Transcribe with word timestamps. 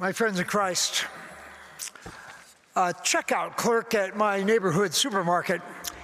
My 0.00 0.12
friends 0.12 0.40
in 0.40 0.46
Christ, 0.46 1.04
a 2.74 2.94
checkout 3.04 3.58
clerk 3.58 3.94
at 3.94 4.16
my 4.16 4.42
neighborhood 4.42 4.94
supermarket 4.94 5.60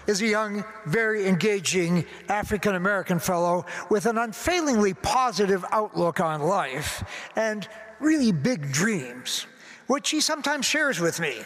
is 0.06 0.20
a 0.20 0.26
young, 0.26 0.66
very 0.84 1.26
engaging 1.26 2.04
African 2.28 2.74
American 2.74 3.18
fellow 3.18 3.64
with 3.88 4.04
an 4.04 4.18
unfailingly 4.18 4.92
positive 4.92 5.64
outlook 5.72 6.20
on 6.20 6.42
life 6.42 7.02
and 7.36 7.66
really 7.98 8.32
big 8.32 8.70
dreams, 8.70 9.46
which 9.86 10.10
he 10.10 10.20
sometimes 10.20 10.66
shares 10.66 11.00
with 11.00 11.18
me. 11.18 11.38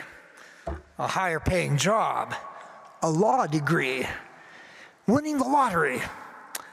A 0.99 1.07
higher 1.07 1.39
paying 1.39 1.77
job, 1.77 2.35
a 3.01 3.09
law 3.09 3.47
degree, 3.47 4.09
winning 5.07 5.39
the 5.39 5.45
lottery, 5.45 6.03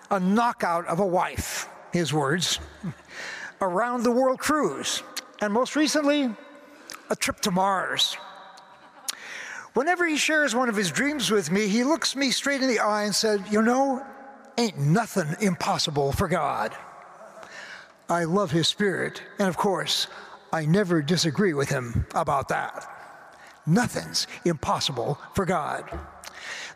a 0.10 0.20
knockout 0.20 0.88
of 0.88 1.00
a 1.00 1.06
wife, 1.06 1.70
his 1.94 2.12
words, 2.12 2.58
a 3.62 3.68
round 3.68 4.04
the 4.04 4.12
world 4.12 4.40
cruise, 4.40 5.04
and 5.42 5.54
most 5.54 5.76
recently, 5.76 6.34
a 7.10 7.16
trip 7.16 7.40
to 7.42 7.52
Mars. 7.52 8.18
Whenever 9.74 10.08
he 10.08 10.18
shares 10.18 10.56
one 10.56 10.70
of 10.70 10.76
his 10.76 10.92
dreams 10.92 11.30
with 11.30 11.52
me, 11.52 11.68
he 11.68 11.84
looks 11.84 12.16
me 12.16 12.32
straight 12.32 12.62
in 12.62 12.68
the 12.68 12.80
eye 12.80 13.04
and 13.04 13.14
said, 13.14 13.44
You 13.52 13.62
know, 13.62 14.04
ain't 14.58 14.80
nothing 14.80 15.36
impossible 15.40 16.12
for 16.12 16.28
God. 16.28 16.76
I 18.10 18.24
love 18.24 18.52
his 18.52 18.68
spirit, 18.68 19.22
and 19.38 19.48
of 19.48 19.58
course, 19.58 20.08
I 20.52 20.66
never 20.66 21.02
disagree 21.02 21.54
with 21.54 21.70
him 21.70 22.08
about 22.16 22.48
that. 22.50 22.88
Nothing's 23.66 24.28
impossible 24.46 25.20
for 25.36 25.46
God. 25.46 25.84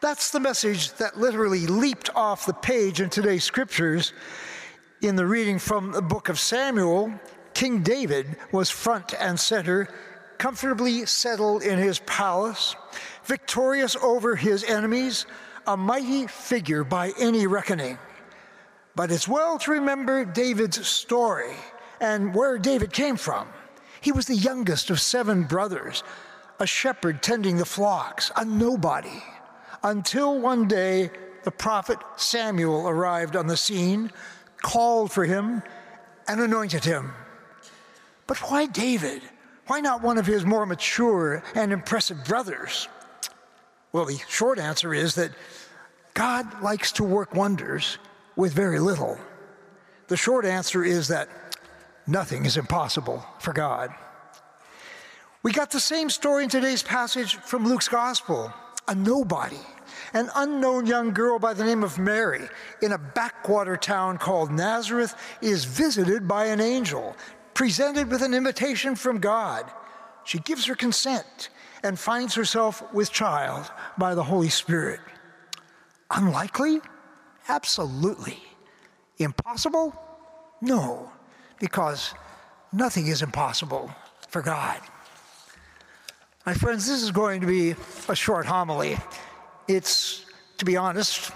That's 0.02 0.32
the 0.32 0.40
message 0.40 0.94
that 0.94 1.18
literally 1.18 1.68
leaped 1.68 2.10
off 2.16 2.46
the 2.46 2.54
page 2.54 3.00
in 3.00 3.10
today's 3.10 3.44
scriptures. 3.44 4.14
In 5.02 5.16
the 5.16 5.26
reading 5.26 5.58
from 5.58 5.94
the 5.94 6.02
book 6.02 6.30
of 6.30 6.40
Samuel, 6.40 7.14
King 7.54 7.84
David 7.84 8.38
was 8.52 8.70
front 8.70 9.14
and 9.20 9.40
center, 9.40 9.88
comfortably 10.38 11.05
settled 11.05 11.64
in 11.64 11.77
his 11.77 12.00
palace, 12.00 12.76
victorious 13.26 13.96
over 13.98 14.35
his 14.35 14.63
enemies, 14.63 15.26
a 15.68 15.77
mighty 15.77 16.27
figure 16.27 16.84
by 16.84 17.12
any 17.20 17.46
reckoning. 17.48 17.98
But 18.96 19.12
it's 19.12 19.27
well 19.27 19.57
to 19.60 19.72
remember 19.72 20.26
David's 20.26 20.85
story 20.88 21.54
and 21.99 22.34
where 22.34 22.57
David 22.57 22.91
came 22.91 23.16
from. 23.16 23.48
He 24.02 24.12
was 24.12 24.26
the 24.26 24.35
youngest 24.35 24.90
of 24.90 24.99
seven 24.99 25.44
brothers, 25.44 26.04
a 26.60 26.66
shepherd 26.66 27.22
tending 27.22 27.57
the 27.57 27.66
flocks, 27.66 28.32
a 28.35 28.44
nobody, 28.44 29.24
until 29.84 30.40
one 30.40 30.68
day 30.68 31.12
the 31.44 31.52
prophet 31.52 31.99
Samuel 32.18 32.88
arrived 32.88 33.35
on 33.35 33.48
the 33.48 33.57
scene, 33.57 34.12
called 34.62 35.12
for 35.12 35.26
him, 35.26 35.62
and 36.27 36.40
anointed 36.40 36.84
him. 36.84 37.13
But 38.32 38.49
why 38.49 38.65
David? 38.65 39.21
Why 39.68 39.82
not 39.82 40.01
one 40.01 40.18
of 40.18 40.26
his 40.26 40.46
more 40.46 40.65
mature 40.65 41.43
and 41.54 41.74
impressive 41.74 42.24
brothers? 42.24 42.88
Well, 43.91 44.05
the 44.05 44.21
short 44.29 44.57
answer 44.57 44.93
is 44.93 45.15
that 45.15 45.32
God 46.13 46.63
likes 46.63 46.93
to 46.93 47.04
work 47.04 47.35
wonders 47.35 47.98
with 48.38 48.54
very 48.54 48.79
little. 48.79 49.18
The 50.07 50.15
short 50.15 50.46
answer 50.46 50.82
is 50.82 51.10
that 51.10 51.27
nothing 52.07 52.46
is 52.46 52.55
impossible 52.55 53.26
for 53.40 53.51
God. 53.51 53.93
We 55.43 55.51
got 55.51 55.71
the 55.71 55.82
same 55.82 56.10
story 56.10 56.45
in 56.45 56.49
today's 56.49 56.84
passage 56.84 57.35
from 57.35 57.68
Luke's 57.68 57.90
gospel 57.90 58.54
a 58.88 58.95
nobody, 58.95 59.60
an 60.13 60.29
unknown 60.35 60.85
young 60.85 61.13
girl 61.13 61.38
by 61.38 61.54
the 61.54 61.66
name 61.66 61.84
of 61.84 61.99
Mary 61.99 62.48
in 62.82 62.93
a 62.93 62.98
backwater 62.98 63.76
town 63.76 64.18
called 64.18 64.51
Nazareth 64.53 65.16
is 65.41 65.66
visited 65.66 66.29
by 66.29 66.45
an 66.45 66.62
angel, 66.62 67.18
presented 67.62 68.09
with 68.09 68.23
an 68.23 68.34
invitation 68.34 68.95
from 68.95 69.19
God. 69.19 69.72
She 70.23 70.40
gives 70.40 70.66
her 70.66 70.73
consent 70.73 71.50
and 71.84 72.00
finds 72.00 72.34
herself 72.34 72.91
with 72.91 73.12
child 73.12 73.69
by 74.00 74.16
the 74.16 74.23
Holy 74.23 74.50
Spirit. 74.50 75.00
Unlikely? 76.09 76.81
Absolutely. 77.47 78.41
Impossible? 79.19 79.94
No, 80.59 81.11
because 81.59 82.16
nothing 82.73 83.05
is 83.05 83.21
impossible 83.21 83.91
for 84.27 84.41
God. 84.41 84.79
My 86.47 86.55
friends, 86.55 86.88
this 86.88 87.03
is 87.03 87.11
going 87.11 87.41
to 87.41 87.47
be 87.47 87.75
a 88.09 88.16
short 88.16 88.47
homily. 88.47 88.97
It's, 89.67 90.25
to 90.57 90.66
be 90.66 90.77
honest, 90.77 91.31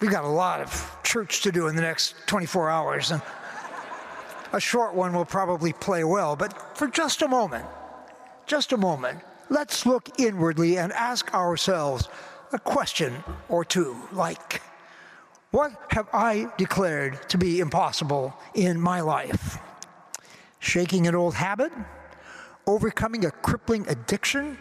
we've 0.00 0.10
got 0.10 0.24
a 0.24 0.28
lot 0.28 0.62
of 0.62 0.96
church 1.04 1.42
to 1.42 1.52
do 1.52 1.66
in 1.66 1.76
the 1.76 1.82
next 1.82 2.14
24 2.26 2.70
hours, 2.70 3.10
and 3.10 3.20
a 4.52 4.60
short 4.60 4.94
one 4.94 5.12
will 5.12 5.24
probably 5.24 5.72
play 5.72 6.04
well. 6.04 6.36
But 6.36 6.76
for 6.76 6.88
just 6.88 7.22
a 7.22 7.28
moment, 7.28 7.64
just 8.46 8.72
a 8.72 8.76
moment, 8.76 9.20
let's 9.50 9.86
look 9.86 10.08
inwardly 10.18 10.78
and 10.78 10.92
ask 10.92 11.32
ourselves 11.34 12.08
a 12.52 12.58
question 12.58 13.22
or 13.48 13.64
two 13.64 13.96
like, 14.12 14.62
what 15.50 15.72
have 15.90 16.08
I 16.12 16.50
declared 16.58 17.28
to 17.30 17.38
be 17.38 17.60
impossible 17.60 18.34
in 18.54 18.80
my 18.80 19.00
life? 19.00 19.58
Shaking 20.58 21.06
an 21.06 21.14
old 21.14 21.34
habit? 21.34 21.72
Overcoming 22.66 23.24
a 23.24 23.30
crippling 23.30 23.86
addiction? 23.88 24.58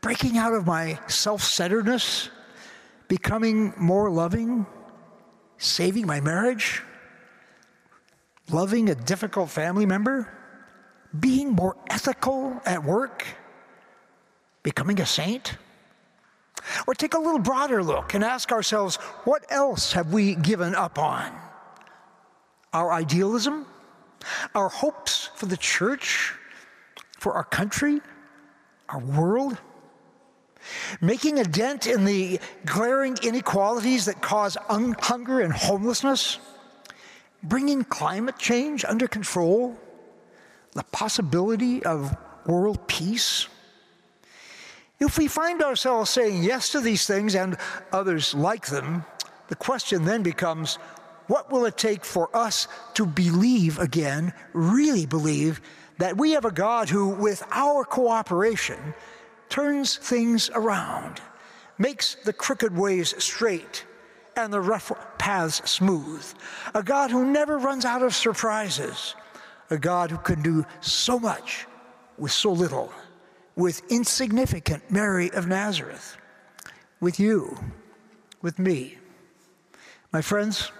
Breaking 0.00 0.38
out 0.38 0.54
of 0.54 0.66
my 0.66 0.98
self 1.08 1.42
centeredness? 1.42 2.30
Becoming 3.08 3.74
more 3.76 4.10
loving? 4.10 4.64
Saving 5.58 6.06
my 6.06 6.20
marriage? 6.20 6.82
Loving 8.52 8.90
a 8.90 8.94
difficult 8.94 9.48
family 9.50 9.86
member? 9.86 10.28
Being 11.18 11.50
more 11.50 11.76
ethical 11.88 12.60
at 12.64 12.82
work? 12.82 13.24
Becoming 14.62 15.00
a 15.00 15.06
saint? 15.06 15.56
Or 16.86 16.94
take 16.94 17.14
a 17.14 17.18
little 17.18 17.38
broader 17.38 17.82
look 17.82 18.14
and 18.14 18.24
ask 18.24 18.52
ourselves 18.52 18.96
what 19.24 19.44
else 19.50 19.92
have 19.92 20.12
we 20.12 20.34
given 20.34 20.74
up 20.74 20.98
on? 20.98 21.32
Our 22.72 22.92
idealism? 22.92 23.66
Our 24.54 24.68
hopes 24.68 25.30
for 25.36 25.46
the 25.46 25.56
church? 25.56 26.34
For 27.18 27.34
our 27.34 27.44
country? 27.44 28.00
Our 28.88 29.00
world? 29.00 29.58
Making 31.00 31.38
a 31.38 31.44
dent 31.44 31.86
in 31.86 32.04
the 32.04 32.40
glaring 32.66 33.16
inequalities 33.22 34.06
that 34.06 34.20
cause 34.20 34.56
un- 34.68 34.96
hunger 35.00 35.40
and 35.40 35.52
homelessness? 35.52 36.38
Bringing 37.42 37.84
climate 37.84 38.38
change 38.38 38.84
under 38.84 39.08
control? 39.08 39.76
The 40.72 40.84
possibility 40.84 41.82
of 41.84 42.16
world 42.46 42.86
peace? 42.86 43.48
If 44.98 45.16
we 45.16 45.28
find 45.28 45.62
ourselves 45.62 46.10
saying 46.10 46.42
yes 46.42 46.70
to 46.72 46.80
these 46.80 47.06
things 47.06 47.34
and 47.34 47.56
others 47.92 48.34
like 48.34 48.66
them, 48.66 49.04
the 49.48 49.56
question 49.56 50.04
then 50.04 50.22
becomes 50.22 50.76
what 51.26 51.50
will 51.50 51.64
it 51.64 51.78
take 51.78 52.04
for 52.04 52.28
us 52.36 52.68
to 52.94 53.06
believe 53.06 53.78
again, 53.78 54.34
really 54.52 55.06
believe, 55.06 55.60
that 55.98 56.16
we 56.16 56.32
have 56.32 56.44
a 56.44 56.50
God 56.50 56.88
who, 56.88 57.08
with 57.08 57.42
our 57.50 57.84
cooperation, 57.84 58.94
turns 59.48 59.96
things 59.96 60.50
around, 60.54 61.20
makes 61.78 62.16
the 62.24 62.32
crooked 62.32 62.76
ways 62.76 63.14
straight 63.22 63.84
and 64.44 64.52
the 64.52 64.60
rough 64.60 64.92
paths 65.18 65.62
smooth, 65.70 66.24
a 66.74 66.82
God 66.82 67.10
who 67.10 67.24
never 67.24 67.58
runs 67.58 67.84
out 67.84 68.02
of 68.02 68.14
surprises, 68.14 69.14
a 69.70 69.78
God 69.78 70.10
who 70.10 70.18
can 70.18 70.42
do 70.42 70.64
so 70.80 71.18
much 71.18 71.66
with 72.18 72.32
so 72.32 72.52
little 72.52 72.92
with 73.60 73.82
insignificant 73.90 74.90
Mary 74.90 75.30
of 75.32 75.46
Nazareth, 75.46 76.16
with 77.00 77.20
you, 77.20 77.58
with 78.40 78.58
me. 78.58 78.96
My 80.12 80.22
friends, 80.22 80.72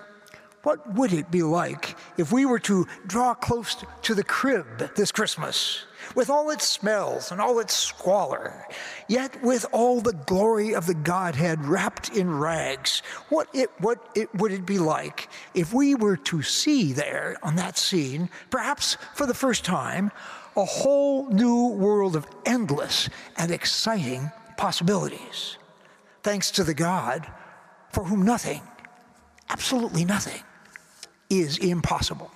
what 0.62 0.94
would 0.94 1.12
it 1.12 1.30
be 1.30 1.42
like 1.42 1.96
if 2.16 2.32
we 2.32 2.46
were 2.46 2.58
to 2.60 2.86
draw 3.06 3.34
close 3.34 3.76
to 4.02 4.14
the 4.14 4.24
crib 4.24 4.94
this 4.94 5.12
Christmas, 5.12 5.84
with 6.14 6.30
all 6.30 6.50
its 6.50 6.66
smells 6.66 7.30
and 7.30 7.40
all 7.40 7.58
its 7.58 7.74
squalor, 7.74 8.66
yet 9.08 9.42
with 9.42 9.66
all 9.72 10.00
the 10.00 10.12
glory 10.12 10.74
of 10.74 10.86
the 10.86 10.94
Godhead 10.94 11.64
wrapped 11.64 12.10
in 12.10 12.38
rags? 12.38 13.02
What, 13.28 13.48
it, 13.54 13.70
what 13.78 14.10
it, 14.14 14.34
would 14.34 14.52
it 14.52 14.66
be 14.66 14.78
like 14.78 15.28
if 15.54 15.72
we 15.72 15.94
were 15.94 16.16
to 16.16 16.42
see 16.42 16.92
there 16.92 17.36
on 17.42 17.56
that 17.56 17.78
scene, 17.78 18.28
perhaps 18.50 18.96
for 19.14 19.26
the 19.26 19.34
first 19.34 19.64
time, 19.64 20.10
a 20.56 20.64
whole 20.64 21.28
new 21.28 21.68
world 21.68 22.16
of 22.16 22.26
endless 22.44 23.08
and 23.36 23.50
exciting 23.50 24.30
possibilities, 24.56 25.56
thanks 26.22 26.50
to 26.52 26.64
the 26.64 26.74
God 26.74 27.26
for 27.92 28.04
whom 28.04 28.22
nothing, 28.22 28.62
absolutely 29.48 30.04
nothing, 30.04 30.42
is 31.28 31.58
impossible. 31.58 32.30